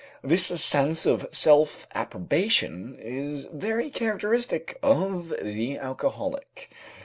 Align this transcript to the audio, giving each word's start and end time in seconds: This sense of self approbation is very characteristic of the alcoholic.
This 0.23 0.47
sense 0.59 1.05
of 1.05 1.27
self 1.31 1.85
approbation 1.93 2.97
is 2.99 3.45
very 3.53 3.91
characteristic 3.91 4.79
of 4.81 5.31
the 5.39 5.77
alcoholic. 5.77 6.71